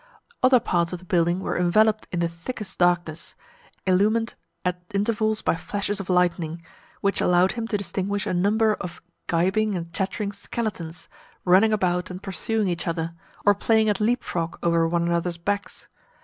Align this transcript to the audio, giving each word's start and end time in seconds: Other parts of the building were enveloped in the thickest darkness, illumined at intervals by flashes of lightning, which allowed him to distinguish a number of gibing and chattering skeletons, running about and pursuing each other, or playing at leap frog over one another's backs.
Other 0.41 0.59
parts 0.59 0.93
of 0.93 0.97
the 0.97 1.05
building 1.05 1.41
were 1.41 1.55
enveloped 1.55 2.07
in 2.11 2.21
the 2.21 2.27
thickest 2.27 2.79
darkness, 2.79 3.35
illumined 3.85 4.33
at 4.65 4.81
intervals 4.95 5.43
by 5.43 5.55
flashes 5.55 5.99
of 5.99 6.09
lightning, 6.09 6.63
which 7.01 7.21
allowed 7.21 7.51
him 7.51 7.67
to 7.67 7.77
distinguish 7.77 8.25
a 8.25 8.33
number 8.33 8.73
of 8.73 8.99
gibing 9.27 9.75
and 9.75 9.93
chattering 9.93 10.31
skeletons, 10.31 11.07
running 11.45 11.71
about 11.71 12.09
and 12.09 12.23
pursuing 12.23 12.67
each 12.67 12.87
other, 12.87 13.13
or 13.45 13.53
playing 13.53 13.89
at 13.89 14.01
leap 14.01 14.23
frog 14.23 14.57
over 14.63 14.87
one 14.87 15.03
another's 15.03 15.37
backs. 15.37 15.87